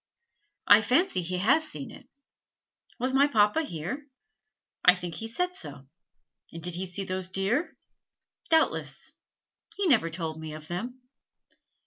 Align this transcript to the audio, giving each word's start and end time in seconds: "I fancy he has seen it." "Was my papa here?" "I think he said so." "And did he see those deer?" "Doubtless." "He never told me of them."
"I 0.65 0.81
fancy 0.81 1.21
he 1.21 1.37
has 1.37 1.63
seen 1.63 1.91
it." 1.91 2.07
"Was 2.97 3.13
my 3.13 3.27
papa 3.27 3.61
here?" 3.61 4.07
"I 4.83 4.95
think 4.95 5.13
he 5.13 5.27
said 5.27 5.53
so." 5.53 5.85
"And 6.51 6.63
did 6.63 6.73
he 6.73 6.87
see 6.87 7.03
those 7.03 7.29
deer?" 7.29 7.77
"Doubtless." 8.49 9.11
"He 9.75 9.85
never 9.87 10.09
told 10.09 10.39
me 10.41 10.55
of 10.55 10.67
them." 10.67 11.03